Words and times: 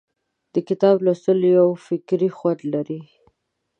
د 0.53 0.55
کتاب 0.67 0.95
لوستل 1.05 1.39
یو 1.57 1.67
فکري 1.87 2.29
خوند 2.37 2.61
لري. 2.73 3.01